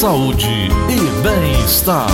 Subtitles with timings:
[0.00, 2.08] saúde e bem-estar.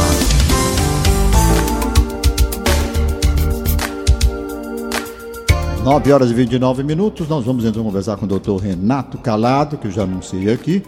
[5.85, 9.87] Nove horas e 29 minutos, nós vamos então conversar com o doutor Renato Calado, que
[9.87, 10.83] eu já anunciei aqui.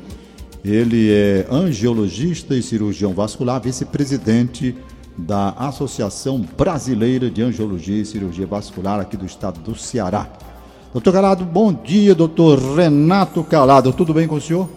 [0.64, 4.76] Ele é angiologista e cirurgião vascular, vice-presidente
[5.16, 10.28] da Associação Brasileira de Angiologia e Cirurgia Vascular aqui do estado do Ceará.
[10.92, 13.92] Doutor Calado, bom dia, doutor Renato Calado.
[13.92, 14.68] Tudo bem com o senhor?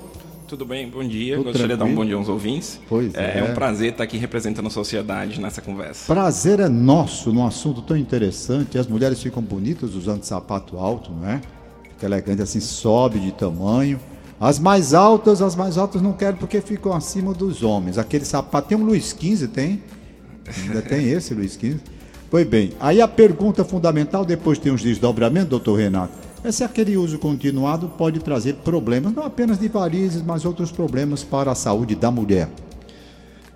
[0.51, 1.37] Tudo bem, bom dia.
[1.37, 1.77] Tudo Gostaria tranquilo?
[1.77, 2.77] de dar um bom dia aos ouvintes.
[2.89, 3.39] Pois é.
[3.39, 6.13] É um prazer estar aqui representando a sociedade nessa conversa.
[6.13, 8.77] Prazer é nosso num assunto tão interessante.
[8.77, 11.39] As mulheres ficam bonitas usando sapato alto, não é?
[11.91, 13.97] Fica elegante assim, sobe de tamanho.
[14.41, 17.97] As mais altas, as mais altas não querem porque ficam acima dos homens.
[17.97, 19.81] Aquele sapato, tem um Luiz XV, tem?
[20.63, 21.77] Ainda tem esse Luiz XV.
[22.29, 26.97] Pois bem, aí a pergunta fundamental, depois tem os desdobramentos, doutor Renato é se aquele
[26.97, 31.95] uso continuado pode trazer problemas, não apenas de varizes, mas outros problemas para a saúde
[31.95, 32.49] da mulher.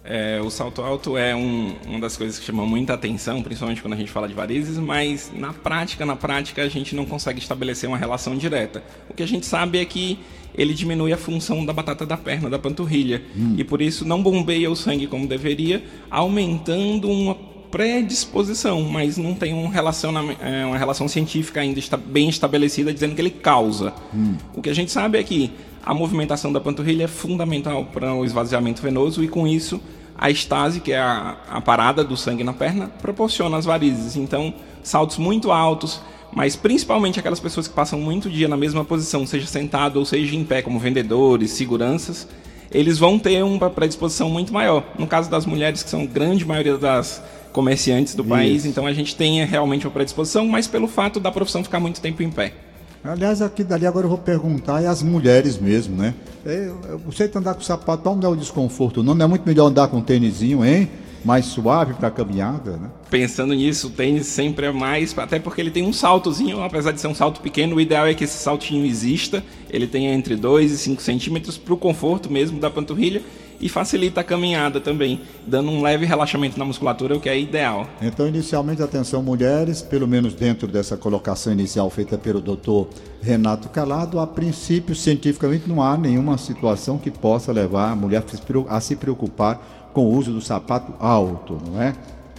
[0.08, 3.94] É, o salto alto é um, uma das coisas que chama muita atenção, principalmente quando
[3.94, 7.89] a gente fala de varizes, mas na prática, na prática, a gente não consegue estabelecer
[7.89, 8.83] uma relação direta.
[9.09, 10.19] O que a gente sabe é que
[10.53, 13.56] ele diminui a função da batata da perna, da panturrilha, hum.
[13.58, 17.33] e por isso não bombeia o sangue como deveria, aumentando uma
[17.76, 23.22] predisposição, mas não tem um é, uma relação científica ainda está bem estabelecida dizendo que
[23.22, 23.94] ele causa.
[24.14, 24.36] Hum.
[24.54, 25.52] O que a gente sabe é que
[25.86, 29.81] a movimentação da panturrilha é fundamental para o esvaziamento venoso e com isso
[30.18, 34.16] a estase, que é a, a parada do sangue na perna, proporciona as varizes.
[34.16, 36.00] Então, saltos muito altos,
[36.31, 40.34] mas principalmente aquelas pessoas que passam muito dia na mesma posição, seja sentado ou seja
[40.34, 42.26] em pé, como vendedores, seguranças,
[42.72, 44.81] eles vão ter uma predisposição muito maior.
[44.98, 47.22] No caso das mulheres, que são grande maioria das
[47.56, 48.30] comerciantes do Isso.
[48.30, 52.02] país, então a gente tem realmente uma predisposição, mas pelo fato da profissão ficar muito
[52.02, 52.53] tempo em pé.
[53.02, 56.14] Aliás, aqui dali agora eu vou perguntar, e as mulheres mesmo, né?
[56.45, 56.70] É,
[57.06, 59.16] você andar com sapato, não é o desconforto, não?
[59.16, 60.89] Não é muito melhor andar com um tênisinho, hein?
[61.23, 62.90] Mais suave para caminhada, né?
[63.09, 67.00] Pensando nisso, o tênis sempre é mais, até porque ele tem um saltozinho, apesar de
[67.00, 70.72] ser um salto pequeno, o ideal é que esse saltinho exista, ele tenha entre 2
[70.72, 73.22] e 5 centímetros para o conforto mesmo da panturrilha
[73.59, 77.88] e facilita a caminhada também, dando um leve relaxamento na musculatura, o que é ideal.
[78.01, 82.89] Então, inicialmente, atenção mulheres, pelo menos dentro dessa colocação inicial feita pelo doutor
[83.21, 88.23] Renato Calado, a princípio, cientificamente, não há nenhuma situação que possa levar a mulher
[88.67, 91.93] a se preocupar com o uso do sapato alto, não é?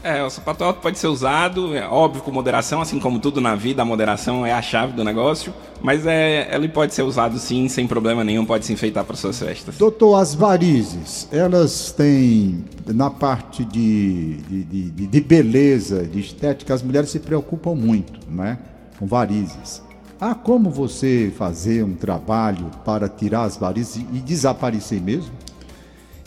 [0.07, 3.57] É, o sapato alto pode ser usado, é óbvio, com moderação, assim como tudo na
[3.57, 5.53] vida, a moderação é a chave do negócio,
[5.83, 9.37] mas é, ele pode ser usado sim, sem problema nenhum, pode se enfeitar para suas
[9.37, 9.77] festas.
[9.77, 16.85] Doutor, as varizes, elas têm, na parte de, de, de, de beleza, de estética, as
[16.85, 18.59] mulheres se preocupam muito, né,
[19.01, 19.83] com varizes.
[20.21, 25.33] Há como você fazer um trabalho para tirar as varizes e desaparecer mesmo?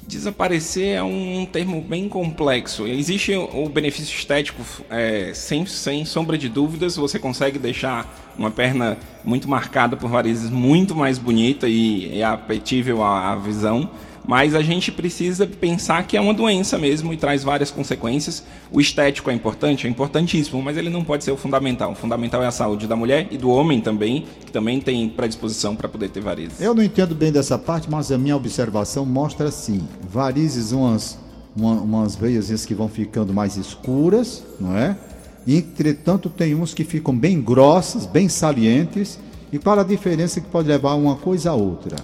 [0.10, 2.88] Desaparecer é um termo bem complexo.
[2.88, 4.60] Existe o benefício estético,
[4.90, 10.50] é, sem, sem sombra de dúvidas, você consegue deixar uma perna muito marcada por varizes
[10.50, 13.88] muito mais bonita e é apetível à, à visão
[14.30, 18.44] mas a gente precisa pensar que é uma doença mesmo e traz várias consequências.
[18.72, 21.94] O estético é importante, é importantíssimo, mas ele não pode ser o fundamental.
[21.94, 25.76] O fundamental é a saúde da mulher e do homem também, que também tem predisposição
[25.76, 26.62] para poder ter varizes.
[26.62, 31.18] Eu não entendo bem dessa parte, mas a minha observação mostra assim: varizes, umas,
[31.58, 34.96] uma, umas veias que vão ficando mais escuras, não é?
[35.48, 39.18] Entretanto, tem uns que ficam bem grossas, bem salientes.
[39.52, 41.96] E qual a diferença que pode levar uma coisa a outra?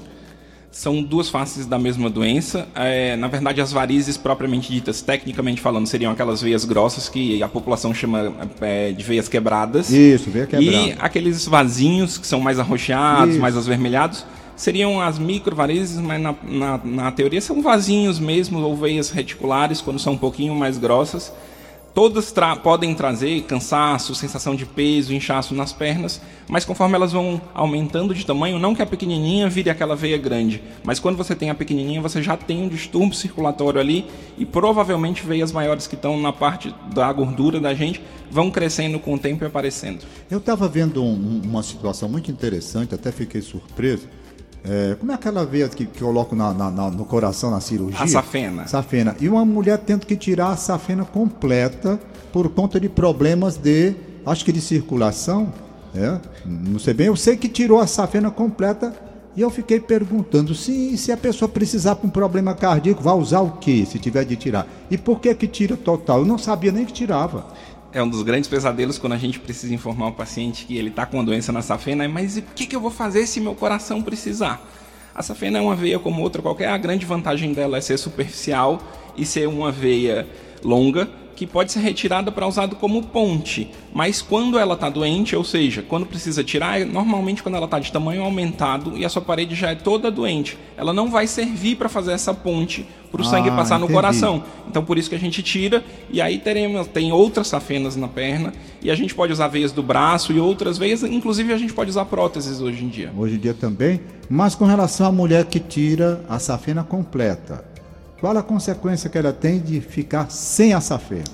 [0.76, 2.68] São duas faces da mesma doença.
[2.76, 7.48] É, na verdade, as varizes propriamente ditas, tecnicamente falando, seriam aquelas veias grossas que a
[7.48, 9.90] população chama é, de veias quebradas.
[9.90, 10.78] Isso, veia quebrada.
[10.78, 13.42] E aqueles vasinhos que são mais arroxeados, Isso.
[13.42, 19.10] mais avermelhados, seriam as microvarizes, mas na, na, na teoria são vasinhos mesmo, ou veias
[19.10, 21.32] reticulares, quando são um pouquinho mais grossas.
[21.96, 27.42] Todas tra podem trazer cansaço, sensação de peso, inchaço nas pernas, mas conforme elas vão
[27.54, 31.50] aumentando de tamanho, não que a pequenininha vire aquela veia grande, mas quando você tem
[31.50, 34.06] a pequenininha, você já tem um distúrbio circulatório ali
[34.38, 39.14] e provavelmente veias maiores que estão na parte da gordura da gente vão crescendo com
[39.14, 40.04] o tempo e aparecendo.
[40.30, 44.10] Eu estava vendo um, uma situação muito interessante, até fiquei surpreso
[44.68, 48.04] é, como é aquela veia que, que coloco na, na, na, no coração na cirurgia?
[48.04, 48.68] A safena.
[48.68, 49.16] Safena.
[49.20, 52.00] E uma mulher tendo que tirar a safena completa
[52.34, 53.94] por conta de problemas de,
[54.26, 55.54] acho que de circulação.
[55.94, 58.94] É, não sei bem, eu sei que tirou a safena completa
[59.36, 63.42] e eu fiquei perguntando se, se a pessoa precisar para um problema cardíaco, vai usar
[63.42, 64.68] o que se tiver de tirar?
[64.90, 66.20] E por que que tira total?
[66.20, 67.46] Eu não sabia nem que tirava
[67.96, 71.06] é um dos grandes pesadelos quando a gente precisa informar o paciente que ele está
[71.06, 74.02] com uma doença na safena, mas o que, que eu vou fazer se meu coração
[74.02, 74.62] precisar?
[75.16, 78.82] A safena é uma veia como outra qualquer, a grande vantagem dela é ser superficial
[79.16, 80.28] e ser uma veia
[80.62, 85.44] longa, que pode ser retirada para usado como ponte, mas quando ela está doente, ou
[85.44, 89.22] seja, quando precisa tirar, é normalmente quando ela está de tamanho aumentado e a sua
[89.22, 93.26] parede já é toda doente, ela não vai servir para fazer essa ponte para o
[93.26, 93.92] ah, sangue passar entendi.
[93.92, 94.44] no coração.
[94.68, 98.54] Então por isso que a gente tira e aí teremos tem outras safenas na perna
[98.82, 101.90] e a gente pode usar veias do braço e outras veias, inclusive a gente pode
[101.90, 103.12] usar próteses hoje em dia.
[103.16, 104.00] Hoje em dia também,
[104.30, 107.75] mas com relação à mulher que tira a safena completa,
[108.26, 111.26] qual a consequência que ela tem de ficar sem a safena?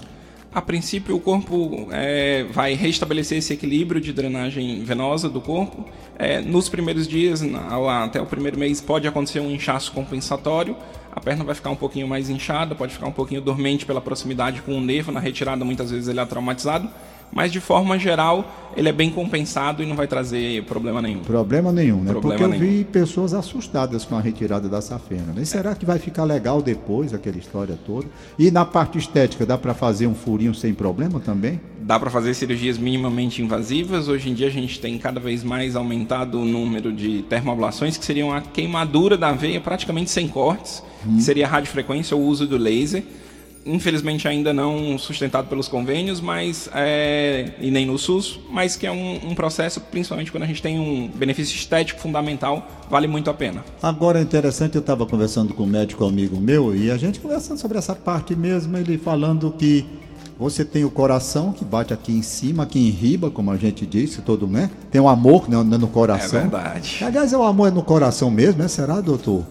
[0.53, 5.85] A princípio, o corpo é, vai restabelecer esse equilíbrio de drenagem venosa do corpo.
[6.19, 7.41] É, nos primeiros dias,
[8.03, 10.75] até o primeiro mês, pode acontecer um inchaço compensatório.
[11.13, 14.61] A perna vai ficar um pouquinho mais inchada, pode ficar um pouquinho dormente pela proximidade
[14.61, 15.13] com o nervo.
[15.13, 16.89] Na retirada, muitas vezes ele é traumatizado
[17.31, 18.45] mas de forma geral
[18.75, 21.19] ele é bem compensado e não vai trazer problema nenhum.
[21.19, 22.11] Problema nenhum, né?
[22.11, 22.77] Problema Porque eu nenhum.
[22.77, 25.33] vi pessoas assustadas com a retirada da safena.
[25.35, 25.43] Né?
[25.43, 28.07] Será que vai ficar legal depois, aquela história toda?
[28.39, 31.59] E na parte estética, dá para fazer um furinho sem problema também?
[31.81, 34.07] Dá para fazer cirurgias minimamente invasivas.
[34.07, 38.05] Hoje em dia a gente tem cada vez mais aumentado o número de termoablações, que
[38.05, 41.17] seriam a queimadura da veia praticamente sem cortes, hum.
[41.17, 43.03] que seria a radiofrequência ou o uso do laser
[43.65, 48.91] infelizmente ainda não sustentado pelos convênios, mas é, e nem no SUS, mas que é
[48.91, 53.33] um, um, processo, principalmente quando a gente tem um benefício estético fundamental, vale muito a
[53.33, 53.63] pena.
[53.81, 57.59] Agora é interessante, eu estava conversando com um médico amigo meu e a gente conversando
[57.59, 59.85] sobre essa parte mesmo, ele falando que
[60.41, 63.85] você tem o coração que bate aqui em cima, aqui em riba, como a gente
[63.85, 64.71] disse, todo né?
[64.89, 66.39] Tem o amor né, no coração.
[66.39, 66.97] É verdade.
[66.99, 68.67] Aliás, é o amor no coração mesmo, né?
[68.67, 69.45] Será, doutor?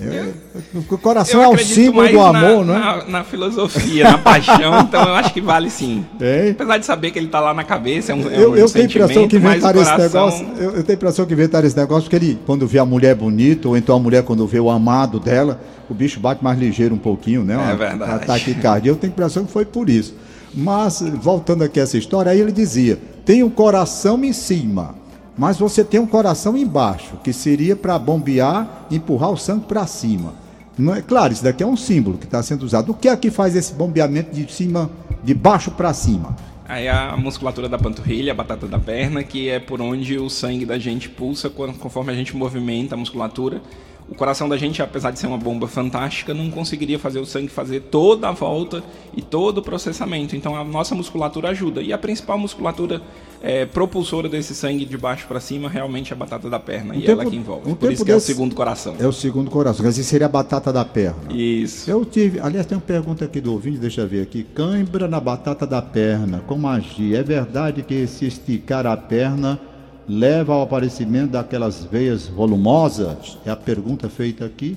[0.00, 0.28] É,
[0.76, 2.78] o coração é o símbolo do amor, na, né?
[2.78, 6.06] Na, na, filosofia, na paixão, então eu acho que vale sim.
[6.20, 6.50] É.
[6.50, 8.86] Apesar de saber que ele está lá na cabeça, é um, é eu, eu tenho
[8.86, 9.98] impressão que inventaram coração...
[9.98, 10.48] esse negócio.
[10.56, 13.68] Eu, eu tenho impressão que inventaram esse negócio porque ele, quando vê a mulher bonita,
[13.68, 15.60] ou então a mulher quando vê o amado dela,
[15.90, 17.56] o bicho bate mais ligeiro um pouquinho, né?
[17.56, 18.12] Uma, é verdade.
[18.12, 18.96] Ataque cardíaco.
[18.96, 20.14] Eu tenho impressão que foi por isso.
[20.54, 24.94] Mas, voltando aqui a essa história, aí ele dizia: tem um coração em cima
[25.38, 30.34] mas você tem um coração embaixo, que seria para bombear, empurrar o sangue para cima.
[30.76, 32.90] Não é claro, isso daqui é um símbolo que está sendo usado.
[32.90, 34.90] O que é que faz esse bombeamento de cima,
[35.22, 36.36] de baixo para cima?
[36.68, 40.66] Aí a musculatura da panturrilha, a batata da perna, que é por onde o sangue
[40.66, 43.62] da gente pulsa conforme a gente movimenta a musculatura
[44.10, 47.48] o coração da gente, apesar de ser uma bomba fantástica, não conseguiria fazer o sangue
[47.48, 48.82] fazer toda a volta
[49.14, 50.34] e todo o processamento.
[50.34, 51.82] Então a nossa musculatura ajuda.
[51.82, 53.02] E a principal musculatura
[53.42, 56.94] é, propulsora desse sangue de baixo para cima realmente é a batata da perna.
[56.94, 57.70] Um e tempo, ela que envolve.
[57.70, 58.30] Um Por isso que desse...
[58.30, 58.96] é o segundo coração.
[58.98, 59.82] É o segundo coração.
[59.82, 61.30] Quer dizer, seria a batata da perna.
[61.30, 61.90] Isso.
[61.90, 62.40] Eu tive.
[62.40, 64.42] Aliás, tem uma pergunta aqui do ouvinte, deixa eu ver aqui.
[64.42, 67.14] Cãibra na batata da perna, como agir?
[67.14, 69.60] É verdade que se esticar a perna
[70.08, 73.38] leva ao aparecimento daquelas veias volumosas?
[73.44, 74.76] É a pergunta feita aqui.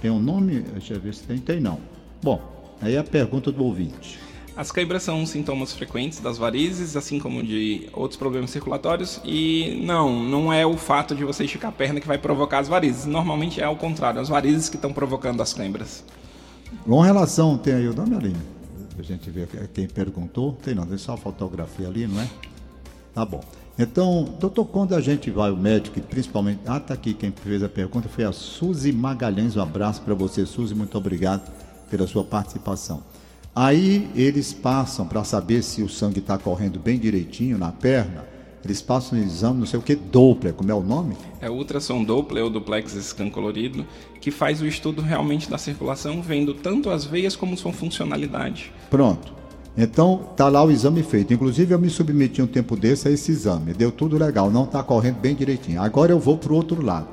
[0.00, 0.60] Tem um nome?
[0.60, 1.38] Deixa eu ver se tem.
[1.38, 1.78] Tem não.
[2.22, 2.42] Bom,
[2.80, 4.18] aí é a pergunta do ouvinte.
[4.56, 10.22] As câimbras são sintomas frequentes das varizes, assim como de outros problemas circulatórios, e não,
[10.22, 13.04] não é o fato de você esticar a perna que vai provocar as varizes.
[13.04, 16.04] Normalmente é ao contrário, as varizes que estão provocando as câimbras.
[16.84, 18.36] Com relação, tem aí o nome ali?
[18.96, 20.52] A gente vê quem perguntou.
[20.62, 22.28] Tem não, tem só a fotografia ali, não é?
[23.12, 23.42] Tá bom.
[23.78, 26.60] Então, doutor, quando a gente vai ao médico, principalmente.
[26.64, 29.56] Ah, tá aqui quem fez a pergunta foi a Suzy Magalhães.
[29.56, 30.74] Um abraço para você, Suzy.
[30.74, 31.50] Muito obrigado
[31.90, 33.02] pela sua participação.
[33.54, 38.24] Aí eles passam para saber se o sangue está correndo bem direitinho na perna.
[38.64, 41.14] Eles passam um exame, não sei o que, Doppler, como é o nome?
[41.38, 43.84] É o ultrassom Doppler ou duplex scan colorido,
[44.22, 48.72] que faz o estudo realmente da circulação, vendo tanto as veias como sua funcionalidade.
[48.88, 49.34] Pronto.
[49.76, 51.34] Então, tá lá o exame feito.
[51.34, 53.74] Inclusive, eu me submeti um tempo desse a esse exame.
[53.74, 55.82] Deu tudo legal, não está correndo bem direitinho.
[55.82, 57.08] Agora eu vou para o outro lado.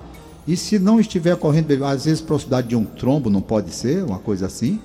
[0.48, 4.04] E se não estiver correndo bem, às vezes proximidade de um trombo não pode ser,
[4.04, 4.80] uma coisa assim?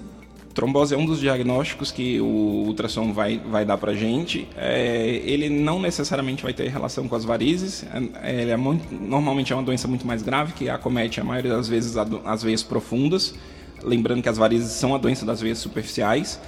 [0.57, 4.49] Trombose é um dos diagnósticos que o ultrassom vai, vai dar para gente.
[4.57, 7.85] É, ele não necessariamente vai ter relação com as varizes.
[8.23, 11.53] É, ele é muito, normalmente é uma doença muito mais grave que acomete a maioria
[11.53, 13.35] das vezes as veias profundas.
[13.83, 16.41] Lembrando que as varizes são a doença das veias superficiais.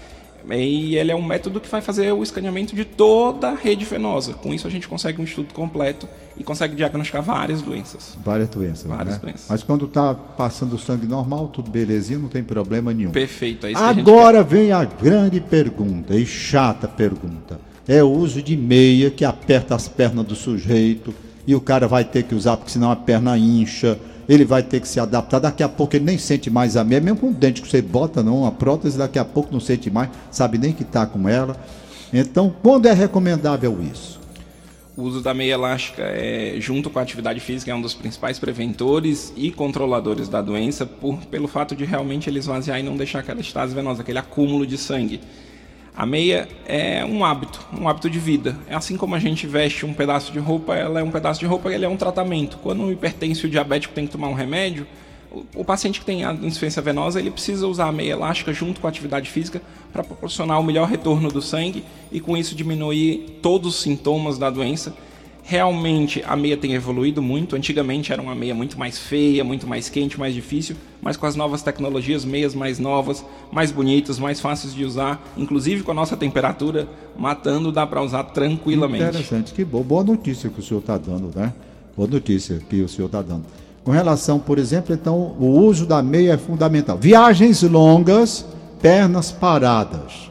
[0.50, 4.32] E ele é um método que vai fazer o escaneamento de toda a rede venosa.
[4.32, 8.16] Com isso a gente consegue um estudo completo e consegue diagnosticar várias doenças.
[8.24, 8.86] Várias doenças.
[8.86, 9.20] Várias né?
[9.22, 9.46] doenças.
[9.48, 13.10] Mas quando está passando sangue normal, tudo belezinha, não tem problema nenhum.
[13.10, 13.66] Perfeito.
[13.66, 17.60] É Agora a vem a grande pergunta, e chata pergunta.
[17.86, 21.14] É o uso de meia que aperta as pernas do sujeito
[21.46, 24.80] e o cara vai ter que usar, porque senão a perna incha ele vai ter
[24.80, 25.38] que se adaptar.
[25.38, 27.80] Daqui a pouco ele nem sente mais a meia, mesmo com o dente que você
[27.80, 31.28] bota, não, a prótese, daqui a pouco não sente mais, sabe nem que está com
[31.28, 31.56] ela.
[32.12, 34.18] Então, quando é recomendável isso?
[34.96, 38.38] O uso da meia elástica, é, junto com a atividade física, é um dos principais
[38.38, 43.20] preventores e controladores da doença, por, pelo fato de realmente ele esvaziar e não deixar
[43.20, 45.20] aquela estase venosa, aquele acúmulo de sangue.
[45.98, 48.56] A meia é um hábito, um hábito de vida.
[48.68, 51.46] É assim como a gente veste um pedaço de roupa, ela é um pedaço de
[51.46, 52.56] roupa, ele é um tratamento.
[52.58, 54.86] Quando um hipertenso diabético tem que tomar um remédio,
[55.56, 58.86] o, paciente que tem a insuficiência venosa, ele precisa usar a meia elástica junto com
[58.86, 59.60] a atividade física
[59.92, 64.50] para proporcionar o melhor retorno do sangue e com isso diminuir todos os sintomas da
[64.50, 64.94] doença
[65.50, 67.56] Realmente a meia tem evoluído muito.
[67.56, 71.34] Antigamente era uma meia muito mais feia, muito mais quente, mais difícil, mas com as
[71.34, 76.18] novas tecnologias, meias mais novas, mais bonitas, mais fáceis de usar, inclusive com a nossa
[76.18, 76.86] temperatura
[77.18, 79.04] matando, dá para usar tranquilamente.
[79.04, 81.54] Interessante, que boa, boa notícia que o senhor está dando, né?
[81.96, 83.46] Boa notícia que o senhor está dando.
[83.82, 86.98] Com relação, por exemplo, então, o uso da meia é fundamental.
[86.98, 88.44] Viagens longas,
[88.82, 90.30] pernas paradas.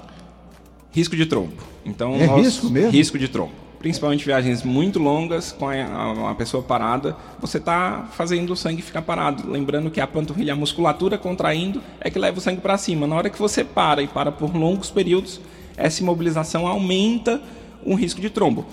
[0.92, 1.54] Risco de trombo.
[1.84, 2.92] Então, é nós, risco mesmo?
[2.92, 8.56] Risco de trombo principalmente viagens muito longas com a, pessoa parada, você está fazendo o
[8.56, 9.50] sangue ficar parado.
[9.50, 13.06] Lembrando que a panturrilha, a musculatura contraindo é que leva o sangue para cima.
[13.06, 15.40] Na hora que você para e para por longos períodos,
[15.76, 17.42] essa imobilização aumenta
[17.86, 18.66] o risco de trombo.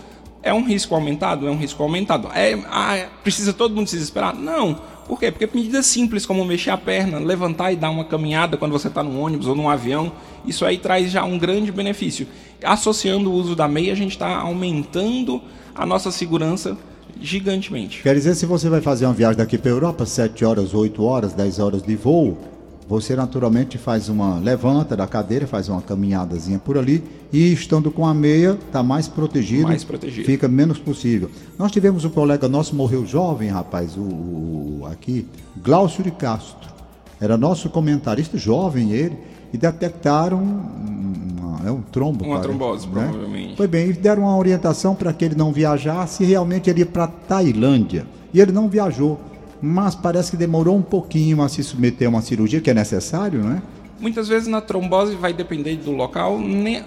[0.42, 1.46] É um risco aumentado?
[1.46, 2.28] É um risco aumentado.
[2.34, 4.34] É, ah, precisa todo mundo se desesperar?
[4.34, 5.30] Não por quê?
[5.30, 9.02] Porque medidas simples como mexer a perna, levantar e dar uma caminhada quando você está
[9.02, 10.12] no ônibus ou num avião,
[10.46, 12.26] isso aí traz já um grande benefício.
[12.62, 15.42] Associando o uso da meia, a gente está aumentando
[15.74, 16.76] a nossa segurança
[17.20, 18.02] gigantemente.
[18.02, 21.02] Quer dizer, se você vai fazer uma viagem daqui para a Europa, 7 horas, 8
[21.02, 22.38] horas, 10 horas de voo,
[22.88, 28.06] você naturalmente faz uma levanta da cadeira, faz uma caminhadazinha por ali e estando com
[28.06, 31.30] a meia está mais protegido, mais protegido, fica menos possível.
[31.58, 35.26] Nós tivemos um colega nosso morreu jovem, rapaz, o, o aqui,
[35.56, 36.68] Glaucio de Castro,
[37.20, 39.16] era nosso comentarista jovem ele
[39.52, 43.04] e detectaram uma, é um trombo, uma trombose, né?
[43.08, 43.56] provavelmente.
[43.56, 47.06] Foi bem, e deram uma orientação para que ele não viajasse, realmente ele ia para
[47.06, 49.18] Tailândia e ele não viajou
[49.64, 53.42] mas parece que demorou um pouquinho a se submeter a uma cirurgia, que é necessário,
[53.42, 53.62] não é?
[53.98, 56.82] Muitas vezes na trombose vai depender do local, nem,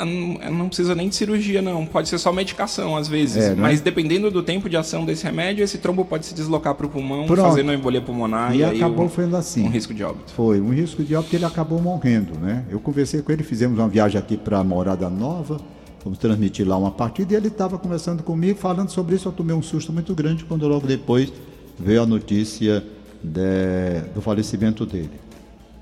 [0.52, 1.86] não precisa nem de cirurgia, não.
[1.86, 3.38] Pode ser só medicação, às vezes.
[3.38, 3.56] É, é?
[3.56, 6.90] Mas dependendo do tempo de ação desse remédio, esse trombo pode se deslocar para o
[6.90, 7.42] pulmão, Pronto.
[7.42, 8.54] fazendo uma embolia pulmonar.
[8.54, 9.64] E, e acabou o, assim.
[9.64, 10.32] Um risco de óbito.
[10.34, 12.66] Foi, um risco de óbito ele acabou morrendo, né?
[12.70, 15.60] Eu conversei com ele, fizemos uma viagem aqui para Morada Nova,
[16.04, 19.30] vamos transmitir lá uma partida, e ele estava conversando comigo, falando sobre isso.
[19.30, 21.32] Eu tomei um susto muito grande quando logo depois
[21.78, 22.84] veio a notícia
[23.24, 25.20] de, do falecimento dele.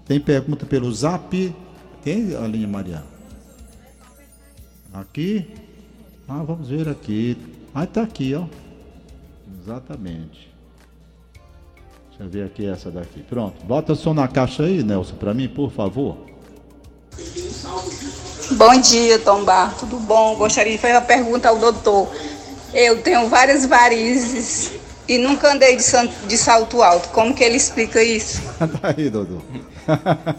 [0.05, 1.55] Tem pergunta pelo zap?
[2.03, 3.05] Tem a linha Mariana?
[4.93, 5.47] Aqui?
[6.27, 7.37] Ah, vamos ver aqui.
[7.73, 8.45] Ah, tá aqui, ó.
[9.61, 10.53] Exatamente.
[12.09, 13.21] Deixa eu ver aqui essa daqui.
[13.23, 13.65] Pronto.
[13.65, 16.17] Bota o som na caixa aí, Nelson, para mim, por favor.
[18.51, 19.75] Bom dia, Tom Bar.
[19.77, 20.35] Tudo bom?
[20.35, 22.09] Gostaria de fazer uma pergunta ao doutor.
[22.73, 24.71] Eu tenho várias varizes
[25.07, 25.83] e nunca andei de,
[26.27, 27.09] de salto alto.
[27.09, 28.41] Como que ele explica isso?
[28.81, 29.41] tá aí, Dodô.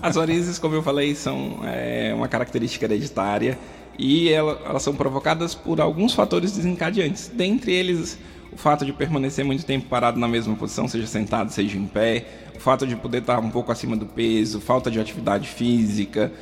[0.02, 3.58] As varizes, como eu falei, são é, uma característica hereditária
[3.98, 7.30] e ela, elas são provocadas por alguns fatores desencadeantes.
[7.32, 8.18] Dentre eles,
[8.52, 12.24] o fato de permanecer muito tempo parado na mesma posição, seja sentado, seja em pé,
[12.54, 16.32] o fato de poder estar um pouco acima do peso, falta de atividade física,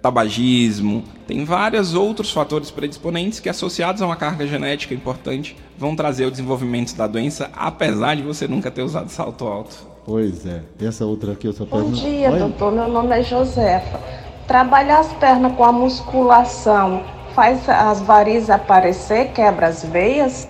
[0.00, 6.26] tabagismo, tem vários outros fatores predisponentes que, associados a uma carga genética importante, vão trazer
[6.26, 9.76] o desenvolvimento da doença, apesar de você nunca ter usado salto alto.
[10.04, 10.62] Pois é.
[10.80, 12.38] E essa outra aqui eu só Bom dia, Oi?
[12.38, 12.72] doutor.
[12.72, 14.00] Meu nome é Josefa.
[14.46, 17.02] Trabalhar as pernas com a musculação
[17.34, 20.48] faz as varizes aparecer, quebra as veias?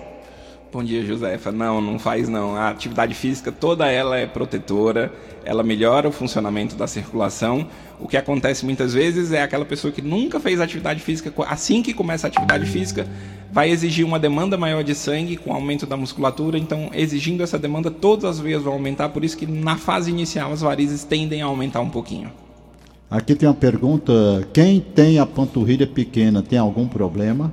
[0.71, 1.51] Bom dia, Josefa.
[1.51, 2.55] Não, não faz não.
[2.55, 5.11] A atividade física toda ela é protetora,
[5.43, 7.65] ela melhora o funcionamento da circulação.
[7.99, 11.91] O que acontece muitas vezes é aquela pessoa que nunca fez atividade física, assim que
[11.91, 13.07] começa a atividade física,
[13.51, 16.55] vai exigir uma demanda maior de sangue com aumento da musculatura.
[16.59, 19.09] Então, exigindo essa demanda, todas as veias vão aumentar.
[19.09, 22.31] Por isso que na fase inicial as varizes tendem a aumentar um pouquinho.
[23.09, 27.51] Aqui tem uma pergunta: quem tem a panturrilha pequena tem algum problema?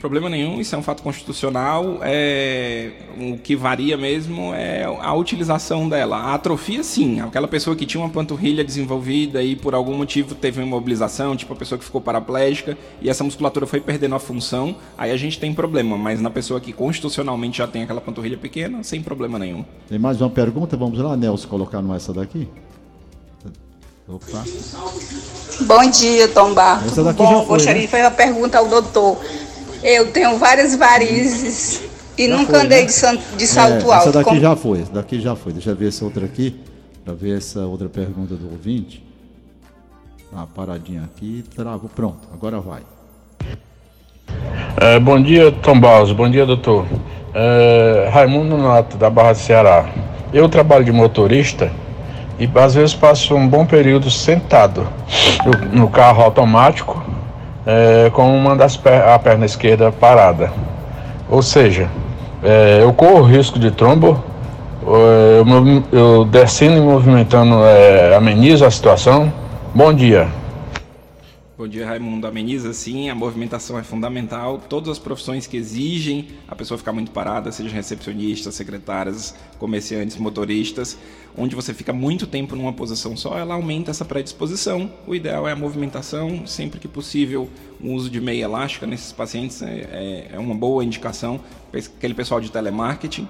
[0.00, 1.98] Problema nenhum, isso é um fato constitucional.
[2.00, 2.90] É,
[3.20, 6.16] o que varia mesmo é a utilização dela.
[6.16, 7.20] A atrofia, sim.
[7.20, 11.52] Aquela pessoa que tinha uma panturrilha desenvolvida e por algum motivo teve uma imobilização, tipo
[11.52, 15.38] a pessoa que ficou paraplégica e essa musculatura foi perdendo a função, aí a gente
[15.38, 15.98] tem problema.
[15.98, 19.66] Mas na pessoa que constitucionalmente já tem aquela panturrilha pequena, sem problema nenhum.
[19.86, 20.78] Tem mais uma pergunta?
[20.78, 22.48] Vamos lá, Nelson, colocar essa daqui.
[24.08, 24.44] Opa.
[25.66, 26.86] Bom dia, Tom Barro.
[26.86, 27.88] Essa daqui Bom, já foi, gostaria né?
[27.88, 29.18] fazer uma pergunta ao doutor.
[29.82, 31.82] Eu tenho várias varizes
[32.16, 32.86] e já nunca foi, andei né?
[32.86, 34.08] de, de, salto é, alto.
[34.08, 34.40] Essa daqui Como...
[34.40, 35.52] já foi, essa daqui já foi.
[35.52, 36.60] Deixa eu ver essa outra aqui,
[37.04, 39.02] para ver essa outra pergunta do ouvinte.
[40.30, 41.90] Uma paradinha aqui, travou.
[41.94, 42.82] Pronto, agora vai.
[44.76, 46.12] É, bom dia, Tom Barros.
[46.12, 46.86] Bom dia, doutor.
[47.34, 49.88] É, Raimundo Nato, da Barra do Ceará.
[50.32, 51.72] Eu trabalho de motorista
[52.38, 54.86] e às vezes passo um bom período sentado
[55.72, 57.09] no carro automático
[57.66, 60.52] é, com uma das per a perna esquerda parada.
[61.28, 61.88] Ou seja,
[62.42, 64.22] é, eu corro risco de trombo,
[64.82, 69.32] eu, eu descendo e movimentando é, amenizo a situação.
[69.74, 70.39] Bom dia.
[71.60, 72.26] Bom dia, Raimundo.
[72.26, 74.58] Ameniza, sim, a movimentação é fundamental.
[74.66, 80.96] Todas as profissões que exigem a pessoa ficar muito parada, sejam recepcionistas, secretárias, comerciantes, motoristas,
[81.36, 84.90] onde você fica muito tempo numa posição só, ela aumenta essa predisposição.
[85.06, 87.46] O ideal é a movimentação, sempre que possível,
[87.78, 91.38] o uso de meia elástica nesses pacientes é, é uma boa indicação.
[91.74, 93.28] Aquele pessoal de telemarketing.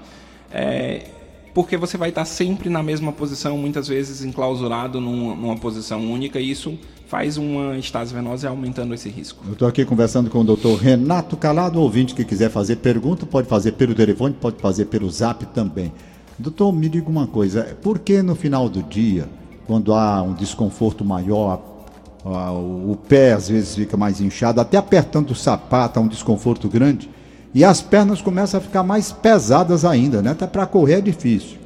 [0.49, 1.05] É,
[1.53, 6.39] porque você vai estar sempre na mesma posição, muitas vezes enclausurado numa, numa posição única,
[6.39, 6.77] e isso
[7.07, 9.43] faz uma estase venosa aumentando esse risco.
[9.45, 13.47] Eu estou aqui conversando com o doutor Renato Calado, ouvinte que quiser fazer pergunta, pode
[13.47, 15.91] fazer pelo telefone, pode fazer pelo zap também.
[16.39, 19.27] Doutor, me diga uma coisa, por que no final do dia,
[19.67, 21.61] quando há um desconforto maior,
[22.23, 27.09] o pé às vezes fica mais inchado, até apertando o sapato, há um desconforto grande,
[27.53, 30.31] e as pernas começam a ficar mais pesadas ainda, né?
[30.31, 31.57] Até para correr é difícil.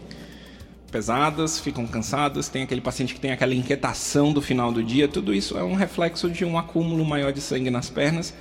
[0.92, 5.34] Pesadas, ficam cansadas, tem aquele paciente que tem aquela inquietação do final do dia, tudo
[5.34, 8.34] isso é um reflexo de um acúmulo maior de sangue nas pernas,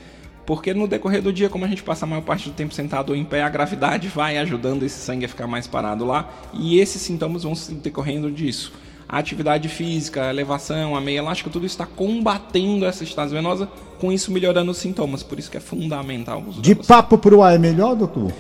[0.47, 3.11] porque no decorrer do dia, como a gente passa a maior parte do tempo sentado
[3.11, 6.79] ou em pé, a gravidade vai ajudando esse sangue a ficar mais parado lá, e
[6.79, 8.73] esses sintomas vão se decorrendo disso
[9.09, 13.69] a atividade física, a elevação, a meia elástica, tudo está combatendo essa estase venosa,
[14.01, 15.23] com isso melhorando os sintomas.
[15.23, 18.33] Por isso que é fundamental o uso De papo para o ar é melhor, doutor?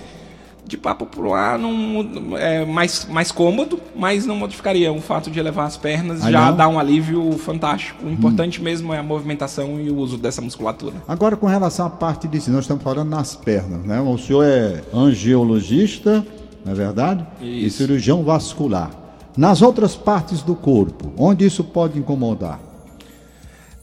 [0.67, 4.91] De papo para o ar não, é mais, mais cômodo, mas não modificaria.
[4.91, 6.57] O fato de elevar as pernas ah, já não?
[6.57, 8.07] dá um alívio fantástico.
[8.07, 8.65] O importante hum.
[8.65, 10.95] mesmo é a movimentação e o uso dessa musculatura.
[11.07, 14.01] Agora, com relação à parte disso, nós estamos falando nas pernas, né?
[14.01, 16.27] O senhor é angiologista,
[16.65, 17.27] não é verdade?
[17.43, 17.67] Isso.
[17.67, 19.04] E cirurgião vascular.
[19.37, 22.61] Nas outras partes do corpo, onde isso pode incomodar?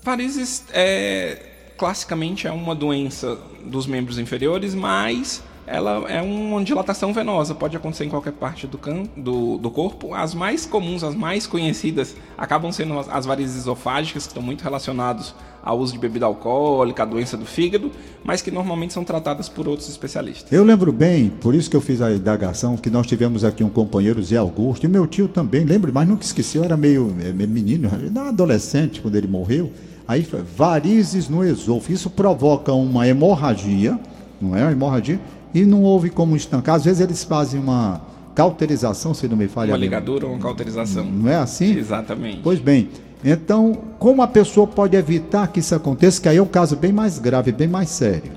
[0.02, 1.51] Varizes é,
[1.82, 8.06] classicamente é uma doença dos membros inferiores, mas ela é uma dilatação venosa, pode acontecer
[8.06, 10.13] em qualquer parte do, can, do, do corpo.
[10.13, 14.62] As mais comuns, as mais conhecidas, acabam sendo as, as varizes esofágicas, que estão muito
[14.62, 17.89] relacionados ao uso de bebida alcoólica, a doença do fígado,
[18.24, 20.52] mas que normalmente são tratadas por outros especialistas.
[20.52, 23.70] Eu lembro bem, por isso que eu fiz a indagação, que nós tivemos aqui um
[23.72, 27.50] companheiro, Zé Augusto, e meu tio também, lembro, mas nunca esqueci, eu era meio, meio
[27.50, 27.89] menino,
[28.28, 29.72] adolescente quando ele morreu.
[30.08, 34.00] Aí, varizes no esôfago, isso provoca uma hemorragia,
[34.42, 34.64] não é?
[34.64, 35.20] Uma hemorragia,
[35.54, 36.76] e não houve como estancar.
[36.76, 38.02] Às vezes eles fazem uma
[38.34, 39.72] cauterização, se não me falha.
[39.72, 41.06] Uma ligadura ou uma cauterização.
[41.06, 41.78] Não é assim?
[41.78, 42.40] Exatamente.
[42.44, 42.90] Pois bem,
[43.24, 46.22] então, como a pessoa pode evitar que isso aconteça?
[46.22, 48.32] Que aí é um caso bem mais grave, bem mais sério.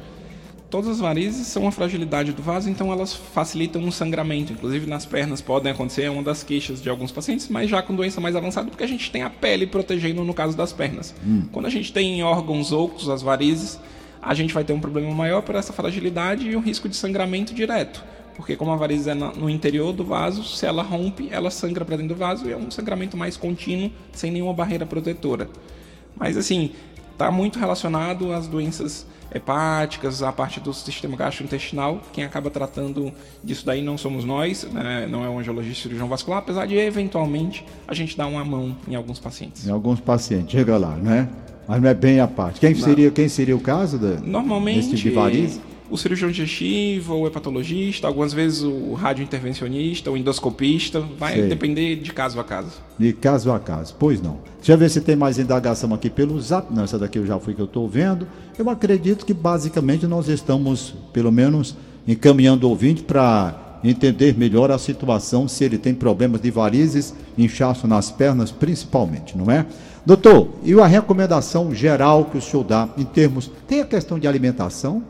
[0.70, 4.52] Todas as varizes são uma fragilidade do vaso, então elas facilitam o sangramento.
[4.52, 7.94] Inclusive nas pernas podem acontecer, é uma das queixas de alguns pacientes, mas já com
[7.94, 11.14] doença mais avançada, porque a gente tem a pele protegendo no caso das pernas.
[11.24, 11.44] Hum.
[11.52, 13.78] Quando a gente tem órgãos ocos, as varizes,
[14.20, 17.54] a gente vai ter um problema maior por essa fragilidade e o risco de sangramento
[17.54, 18.02] direto.
[18.34, 21.96] Porque como a variz é no interior do vaso, se ela rompe, ela sangra para
[21.96, 25.48] dentro do vaso e é um sangramento mais contínuo, sem nenhuma barreira protetora.
[26.16, 26.72] Mas assim,
[27.14, 32.00] está muito relacionado às doenças hepáticas, à parte do sistema gastrointestinal.
[32.12, 35.08] Quem acaba tratando disso daí não somos nós, né?
[35.10, 38.94] não é um angiologista cirurgião vascular, apesar de eventualmente a gente dar uma mão em
[38.94, 39.66] alguns pacientes.
[39.66, 41.28] Em alguns pacientes, chega lá, né?
[41.66, 42.60] Mas não é bem a parte.
[42.60, 45.60] Quem, seria, quem seria o caso da, Normalmente, desse tipo de variz?
[45.90, 51.48] O cirurgião digestivo, o hepatologista, algumas vezes o radiointervencionista, o endoscopista, vai Sei.
[51.48, 52.80] depender de caso a caso.
[52.98, 54.38] De caso a caso, pois não.
[54.56, 56.72] Deixa eu ver se tem mais indagação aqui pelo zap.
[56.72, 58.26] Não, essa daqui eu já fui que eu estou vendo.
[58.58, 61.76] Eu acredito que basicamente nós estamos, pelo menos,
[62.08, 67.86] encaminhando o ouvinte para entender melhor a situação, se ele tem problemas de varizes, inchaço
[67.86, 69.66] nas pernas, principalmente, não é?
[70.06, 73.50] Doutor, e a recomendação geral que o senhor dá em termos.
[73.66, 75.02] Tem a questão de alimentação?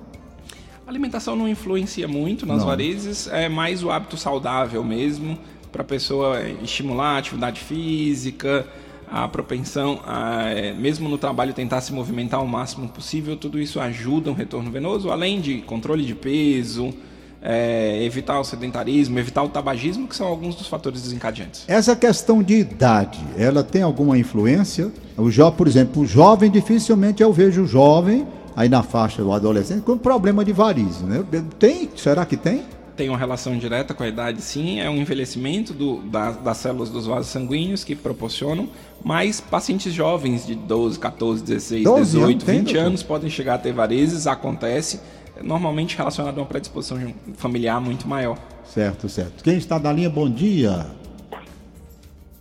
[0.86, 2.66] A alimentação não influencia muito nas não.
[2.66, 5.38] varizes, é mais o hábito saudável mesmo,
[5.72, 8.66] para a pessoa estimular a atividade física,
[9.10, 13.80] a propensão, a, é, mesmo no trabalho, tentar se movimentar o máximo possível, tudo isso
[13.80, 16.92] ajuda um retorno venoso, além de controle de peso,
[17.40, 21.64] é, evitar o sedentarismo, evitar o tabagismo, que são alguns dos fatores desencadeantes.
[21.66, 24.92] Essa questão de idade, ela tem alguma influência?
[25.16, 29.32] O jo, por exemplo, o jovem, dificilmente eu vejo o jovem aí na faixa do
[29.32, 31.24] adolescente com problema de varizes, né?
[31.58, 31.90] Tem?
[31.96, 32.62] Será que tem?
[32.96, 34.80] Tem uma relação direta com a idade, sim.
[34.80, 38.68] É um envelhecimento do, da, das células dos vasos sanguíneos que proporcionam,
[39.02, 43.58] mas pacientes jovens de 12, 14, 16, 12 18, anos, 20 anos podem chegar a
[43.58, 45.00] ter varizes, acontece.
[45.42, 46.98] normalmente relacionado a uma predisposição
[47.36, 48.38] familiar muito maior.
[48.64, 49.42] Certo, certo.
[49.42, 50.86] Quem está na linha, bom dia.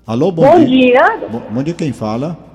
[0.06, 1.18] Alô, bom, bom dia.
[1.18, 1.28] dia.
[1.32, 2.53] Bom, bom dia, quem fala?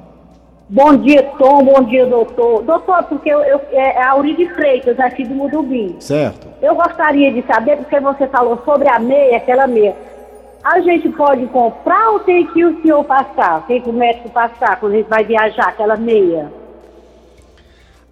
[0.70, 1.64] Bom dia, Tom.
[1.64, 2.62] Bom dia, doutor.
[2.62, 5.96] Doutor, porque eu, eu é, é a Uri de Freitas, aqui do Mudubim.
[5.98, 6.46] Certo.
[6.60, 9.96] Eu gostaria de saber, porque você falou sobre a meia, aquela meia.
[10.62, 13.66] A gente pode comprar ou tem que o senhor passar?
[13.66, 16.52] Tem que o médico passar quando a gente vai viajar, aquela meia?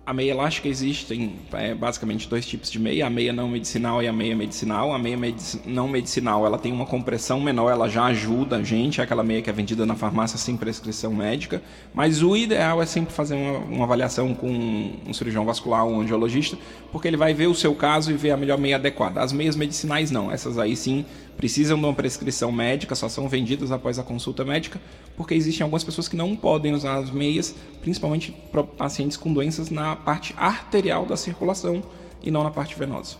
[0.06, 4.06] A meia elástica existem é, basicamente dois tipos de meia, a meia não medicinal e
[4.06, 4.94] a meia medicinal.
[4.94, 9.00] A meia medici não medicinal ela tem uma compressão menor, ela já ajuda a gente,
[9.00, 11.60] é aquela meia que é vendida na farmácia sem prescrição médica.
[11.92, 16.00] Mas o ideal é sempre fazer uma, uma avaliação com um cirurgião vascular ou um
[16.02, 16.56] angiologista,
[16.92, 19.20] porque ele vai ver o seu caso e ver a melhor meia adequada.
[19.20, 21.04] As meias medicinais não, essas aí sim
[21.36, 24.80] precisam de uma prescrição médica, só são vendidas após a consulta médica,
[25.16, 29.70] porque existem algumas pessoas que não podem usar as meias, principalmente para pacientes com doenças
[29.70, 31.82] na parte arterial da circulação
[32.22, 33.16] e não na parte venosa.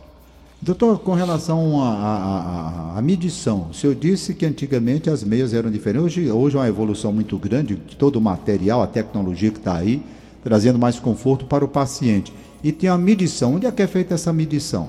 [0.60, 6.06] Doutor, com relação à medição, o senhor disse que antigamente as meias eram diferentes.
[6.06, 9.76] Hoje, hoje é uma evolução muito grande de todo o material, a tecnologia que está
[9.76, 10.02] aí,
[10.42, 12.32] trazendo mais conforto para o paciente.
[12.64, 13.56] E tem a medição.
[13.56, 14.88] Onde é que é feita essa medição?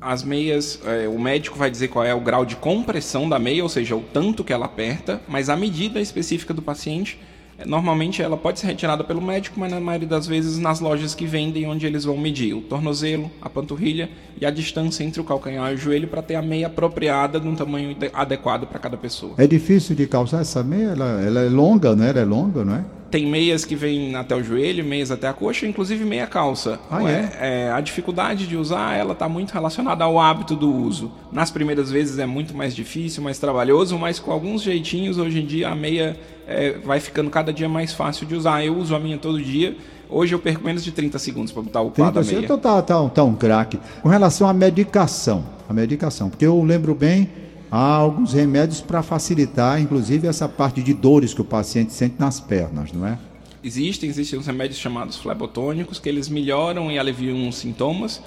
[0.00, 3.62] As meias, é, o médico vai dizer qual é o grau de compressão da meia,
[3.62, 7.20] ou seja, o tanto que ela aperta, mas a medida específica do paciente,
[7.58, 11.14] é, normalmente ela pode ser retirada pelo médico, mas na maioria das vezes nas lojas
[11.14, 14.08] que vendem, onde eles vão medir o tornozelo, a panturrilha
[14.40, 17.46] e a distância entre o calcanhar e o joelho para ter a meia apropriada de
[17.46, 19.34] um tamanho adequado para cada pessoa.
[19.36, 20.92] É difícil de calçar essa meia?
[20.92, 22.08] Ela, ela é longa, né?
[22.08, 22.84] Ela é longa, não é?
[23.10, 26.78] Tem meias que vêm até o joelho, meias até a coxa, inclusive meia calça.
[26.88, 27.30] Ah, é?
[27.40, 27.72] é?
[27.72, 31.10] a dificuldade de usar, ela está muito relacionada ao hábito do uso.
[31.32, 35.46] Nas primeiras vezes é muito mais difícil, mais trabalhoso, mas com alguns jeitinhos, hoje em
[35.46, 38.64] dia a meia é, vai ficando cada dia mais fácil de usar.
[38.64, 39.76] Eu uso a minha todo dia.
[40.08, 42.40] Hoje eu perco menos de 30 segundos para botar o pá da meia.
[42.40, 43.78] Então tá, tá, tá um craque.
[44.02, 47.28] Com relação à medicação, a medicação, porque eu lembro bem
[47.70, 52.40] há alguns remédios para facilitar, inclusive, essa parte de dores que o paciente sente nas
[52.40, 53.18] pernas, não é?
[53.62, 58.22] Existem, existem os remédios chamados flebotônicos, que eles melhoram e aliviam os sintomas.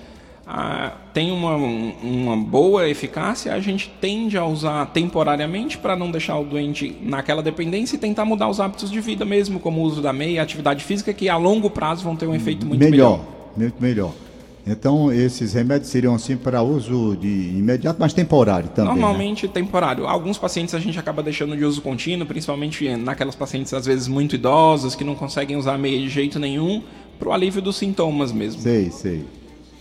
[0.45, 6.38] Ah, tem uma, uma boa eficácia, a gente tende a usar temporariamente para não deixar
[6.38, 10.01] o doente naquela dependência e tentar mudar os hábitos de vida mesmo, como o uso
[10.01, 13.19] da meia, atividade física, que a longo prazo vão ter um efeito muito melhor.
[13.19, 13.25] Melhor,
[13.56, 14.13] muito melhor.
[14.65, 18.95] Então, esses remédios seriam assim para uso de imediato, mas temporário também.
[18.95, 19.02] Né?
[19.02, 19.52] Normalmente né?
[19.54, 20.08] temporário.
[20.08, 24.36] Alguns pacientes a gente acaba deixando de uso contínuo, principalmente naquelas pacientes às vezes muito
[24.36, 26.82] idosas que não conseguem usar meia de jeito nenhum,
[27.19, 28.62] para o alívio dos sintomas mesmo.
[28.62, 29.26] Sei, sei.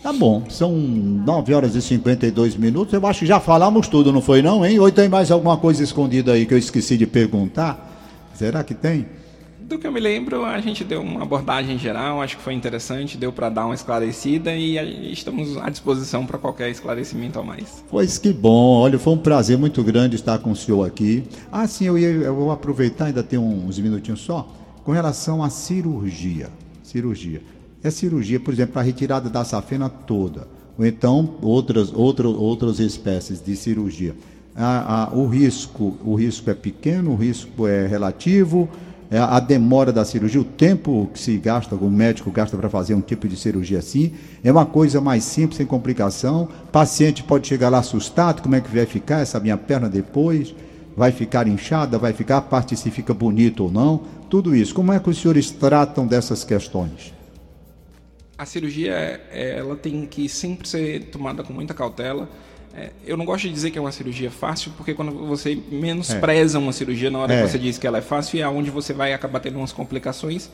[0.03, 2.93] Tá bom, são 9 horas e 52 minutos.
[2.93, 4.81] Eu acho que já falamos tudo, não foi não, hein?
[4.81, 7.89] Ou tem mais alguma coisa escondida aí que eu esqueci de perguntar?
[8.35, 9.07] Será que tem?
[9.73, 13.17] Do que eu me lembro, a gente deu uma abordagem geral, acho que foi interessante,
[13.17, 17.83] deu para dar uma esclarecida e estamos à disposição para qualquer esclarecimento a mais.
[17.91, 21.25] Pois que bom, olha, foi um prazer muito grande estar com o senhor aqui.
[21.51, 24.47] Ah, sim, eu, ia, eu vou aproveitar, ainda tem uns minutinhos só,
[24.85, 26.51] com relação à cirurgia.
[26.83, 27.43] Cirurgia.
[27.83, 30.47] É cirurgia, por exemplo, a retirada da safena toda,
[30.79, 34.15] ou então outras, outras, outras espécies de cirurgia.
[34.55, 38.69] Ah, ah, o risco, o risco é pequeno, o risco é relativo
[39.19, 43.01] a demora da cirurgia, o tempo que se gasta, o médico gasta para fazer um
[43.01, 46.49] tipo de cirurgia assim, é uma coisa mais simples, sem complicação.
[46.65, 50.55] O paciente pode chegar lá assustado, como é que vai ficar essa minha perna depois?
[50.97, 54.03] Vai ficar inchada, vai ficar, a parte se fica bonito ou não?
[54.31, 54.75] Tudo isso.
[54.75, 57.13] Como é que os senhores tratam dessas questões?
[58.39, 58.93] A cirurgia,
[59.31, 62.29] é, ela tem que sempre ser tomada com muita cautela é,
[63.07, 66.61] eu não gosto de dizer que é uma cirurgia fácil, porque quando você menospreza é.
[66.61, 67.43] uma cirurgia na hora é.
[67.43, 70.51] que você diz que ela é fácil, é onde você vai acabar tendo umas complicações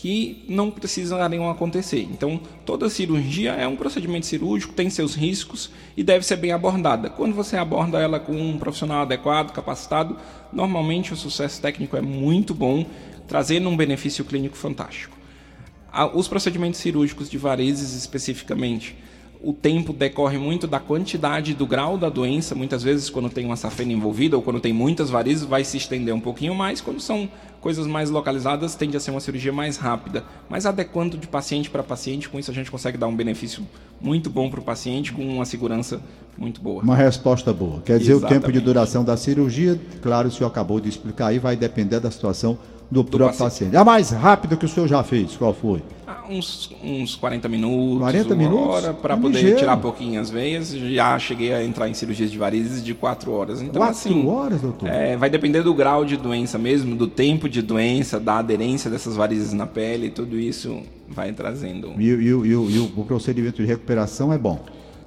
[0.00, 2.08] que não precisariam acontecer.
[2.10, 7.10] Então, toda cirurgia é um procedimento cirúrgico, tem seus riscos e deve ser bem abordada.
[7.10, 10.16] Quando você aborda ela com um profissional adequado, capacitado,
[10.50, 12.86] normalmente o sucesso técnico é muito bom,
[13.28, 15.14] trazendo um benefício clínico fantástico.
[16.14, 18.96] Os procedimentos cirúrgicos de varizes especificamente,
[19.42, 22.54] o tempo decorre muito da quantidade do grau da doença.
[22.54, 26.14] Muitas vezes, quando tem uma safena envolvida ou quando tem muitas varizes, vai se estender
[26.14, 26.80] um pouquinho mais.
[26.80, 31.26] Quando são coisas mais localizadas, tende a ser uma cirurgia mais rápida, mas adequando de
[31.26, 32.28] paciente para paciente.
[32.28, 33.66] Com isso, a gente consegue dar um benefício
[33.98, 36.02] muito bom para o paciente, com uma segurança
[36.36, 36.82] muito boa.
[36.82, 37.80] Uma resposta boa.
[37.80, 38.38] Quer dizer, Exatamente.
[38.38, 41.98] o tempo de duração da cirurgia, claro, o senhor acabou de explicar aí, vai depender
[41.98, 42.58] da situação
[42.90, 43.70] do, do próprio paciente.
[43.70, 43.76] paciente.
[43.76, 45.82] A mais rápida que o senhor já fez, qual foi?
[46.06, 48.66] Ah, Uns, uns 40 minutos, 40 minutos?
[48.66, 49.58] hora, para poder ligeiro.
[49.58, 50.70] tirar um pouquinho as veias.
[50.70, 53.60] Já cheguei a entrar em cirurgias de varizes de 4 horas.
[53.62, 54.88] Então, 4 assim, horas, doutor?
[54.88, 59.16] É, vai depender do grau de doença mesmo, do tempo de doença, da aderência dessas
[59.16, 61.94] varizes na pele, tudo isso vai trazendo.
[61.98, 64.60] E, e, e, e o procedimento de recuperação é bom?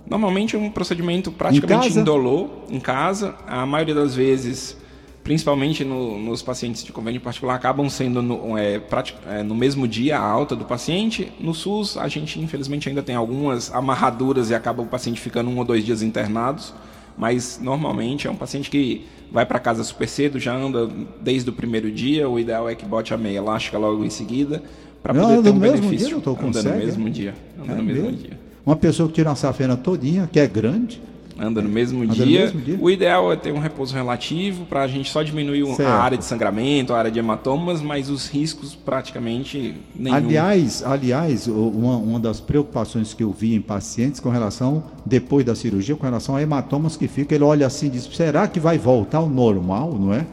[0.10, 3.36] Normalmente é um procedimento praticamente em indolor, em casa.
[3.48, 4.78] A maioria das vezes
[5.24, 8.82] principalmente no, nos pacientes de convênio particular, acabam sendo no, é,
[9.28, 11.32] é, no, mesmo dia a alta do paciente.
[11.40, 15.58] No SUS, a gente infelizmente ainda tem algumas amarraduras e acaba o paciente ficando um
[15.58, 16.74] ou dois dias internados,
[17.18, 20.90] mas normalmente é um paciente que vai para casa super cedo, já anda
[21.22, 22.28] desde o primeiro dia.
[22.30, 24.62] O ideal é que bote a meia elástica logo em seguida
[25.02, 26.08] para poder ter um benefício.
[26.08, 27.34] Dia, anda no mesmo dia.
[27.62, 28.40] Anda é no mesmo dia.
[28.66, 31.02] Uma pessoa que tira uma safena todinha, que é grande,
[31.39, 32.26] anda no mesmo, anda dia.
[32.26, 32.78] No mesmo dia.
[32.80, 35.89] O ideal é ter um repouso relativo para a gente só diminuir certo.
[35.89, 40.15] a área de sangramento, a área de hematomas, mas os riscos praticamente nenhum.
[40.15, 45.56] Aliás, aliás, uma, uma das preocupações que eu vi em pacientes com relação depois da
[45.56, 48.78] cirurgia, com relação a hematomas que fica, ele olha assim e diz: será que vai
[48.78, 50.26] voltar ao normal, não é?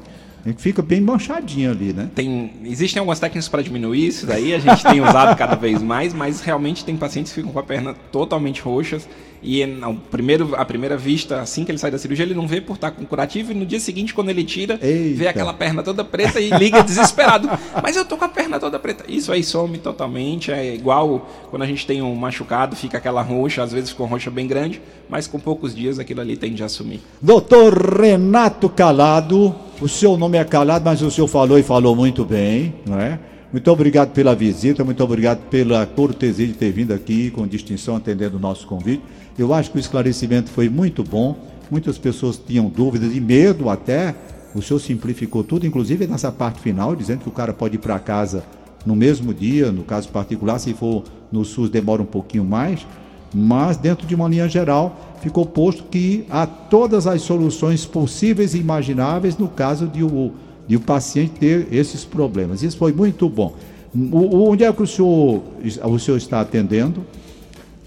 [0.56, 2.08] Fica bem manchadinho ali, né?
[2.14, 6.14] Tem, existem algumas técnicas para diminuir isso daí, a gente tem usado cada vez mais,
[6.14, 9.06] mas realmente tem pacientes que ficam com a perna totalmente roxas
[9.42, 12.61] e no primeiro, a primeira vista, assim que ele sai da cirurgia, ele não vê
[12.61, 15.18] por estar com curativo e no dia seguinte, quando ele tira, Eita.
[15.18, 17.48] vê aquela perna toda preta e liga desesperado.
[17.83, 19.05] Mas eu tô com a perna toda preta.
[19.09, 23.62] Isso aí some totalmente, é igual quando a gente tem um machucado, fica aquela roxa,
[23.62, 27.00] às vezes com roxa bem grande, mas com poucos dias aquilo ali tende a sumir.
[27.20, 32.24] Doutor Renato Calado, o seu nome é Calado, mas o senhor falou e falou muito
[32.24, 33.18] bem, não é?
[33.52, 38.36] Muito obrigado pela visita, muito obrigado pela cortesia de ter vindo aqui com distinção atendendo
[38.36, 39.02] o nosso convite.
[39.36, 41.36] Eu acho que o esclarecimento foi muito bom.
[41.68, 44.14] Muitas pessoas tinham dúvidas e medo até.
[44.54, 47.98] O senhor simplificou tudo, inclusive nessa parte final, dizendo que o cara pode ir para
[47.98, 48.44] casa
[48.86, 52.86] no mesmo dia, no caso particular, se for no SUS demora um pouquinho mais,
[53.34, 58.58] mas dentro de uma linha geral ficou posto que há todas as soluções possíveis e
[58.58, 60.32] imagináveis no caso de o,
[60.70, 62.62] de o paciente ter esses problemas.
[62.62, 63.56] Isso foi muito bom.
[63.92, 65.42] O, onde é que o senhor,
[65.83, 67.04] o senhor está atendendo?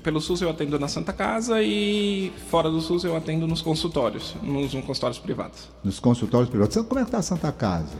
[0.03, 4.35] pelo SUS eu atendo na Santa Casa e fora do SUS eu atendo nos consultórios,
[4.43, 5.69] nos, nos consultórios privados.
[5.81, 6.75] Nos consultórios privados.
[6.75, 7.95] Como é que está a Santa Casa?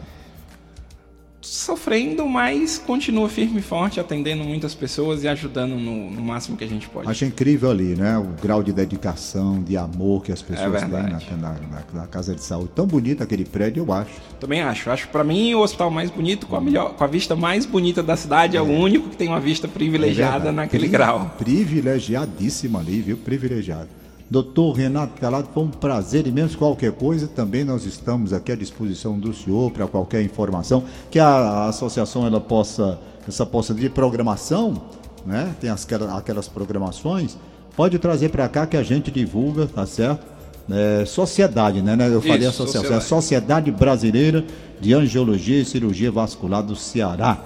[1.44, 6.64] Sofrendo, mas continua firme e forte, atendendo muitas pessoas e ajudando no, no, máximo que
[6.64, 7.10] a gente pode.
[7.10, 8.18] Acho incrível ali, né?
[8.18, 12.34] O grau de dedicação, de amor que as pessoas é têm na, na, na, casa
[12.34, 12.70] de saúde.
[12.74, 14.12] Tão bonito aquele prédio, eu acho.
[14.40, 14.90] Também acho.
[14.90, 18.02] Acho para mim o hospital mais bonito, com a, melhor, com a vista mais bonita
[18.02, 21.36] da cidade, é, é o único que tem uma vista privilegiada é naquele Pri grau.
[21.38, 23.18] Privilegiadíssima ali, viu?
[23.18, 24.03] Privilegiado.
[24.34, 26.58] Doutor Renato Calado, foi um prazer imenso.
[26.58, 31.28] Qualquer coisa, também nós estamos aqui à disposição do senhor para qualquer informação que a,
[31.28, 34.86] a, associação ela possa, essa possa de programação,
[35.24, 35.56] né?
[35.62, 37.38] Tem as, aquelas programações,
[37.76, 40.26] pode trazer para cá que a gente divulga, tá certo?
[40.68, 41.96] É, sociedade, né?
[42.12, 42.94] Eu falei Isso, associação, sociedade.
[42.94, 44.44] é a Sociedade Brasileira
[44.82, 47.38] de Angiologia e Cirurgia Vascular do Ceará.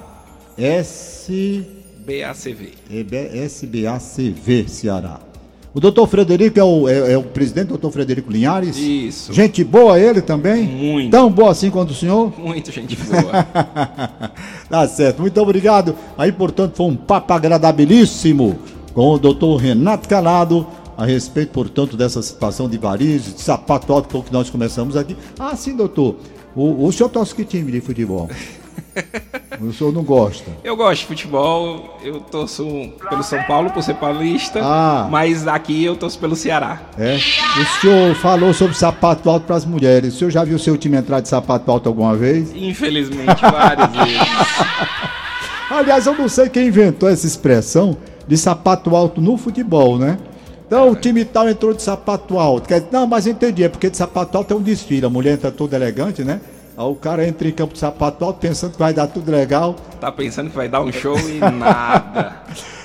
[0.58, 1.68] S
[2.08, 2.72] BACV.
[2.90, 5.27] SBACV Ceará.
[5.78, 8.76] O doutor Frederico é o, é, é o presidente, doutor Frederico Linhares?
[8.76, 9.32] Isso.
[9.32, 10.64] Gente boa ele também?
[10.64, 11.12] Muito.
[11.12, 12.34] Tão boa assim quanto o senhor?
[12.36, 13.44] Muito gente boa.
[14.68, 15.96] tá certo, muito obrigado.
[16.18, 18.58] Aí, portanto, foi um papo agradabilíssimo
[18.92, 20.66] com o doutor Renato Calado
[20.98, 25.16] a respeito, portanto, dessa situação de varizes, de sapato alto que nós começamos aqui.
[25.38, 26.16] Ah, sim, doutor.
[26.56, 28.28] O, o senhor torce que time de futebol?
[29.68, 30.52] O senhor não gosta?
[30.64, 32.66] Eu gosto de futebol, eu torço
[33.10, 35.08] pelo São Paulo por ser paulista, ah.
[35.10, 36.82] mas aqui eu torço pelo Ceará.
[36.98, 37.16] É.
[37.16, 40.16] O senhor falou sobre sapato alto para as mulheres.
[40.16, 42.52] O senhor já viu seu time entrar de sapato alto alguma vez?
[42.56, 44.28] Infelizmente, várias vezes.
[45.70, 50.18] Aliás, eu não sei quem inventou essa expressão de sapato alto no futebol, né?
[50.66, 52.68] Então o time tal entrou de sapato alto.
[52.92, 55.06] Não, mas entendi, é porque de sapato alto é um desfile.
[55.06, 56.42] A mulher entra toda elegante, né?
[56.86, 59.76] O cara entra em campo de sapato pensando que vai dar tudo legal.
[60.00, 62.44] Tá pensando que vai dar um show e nada.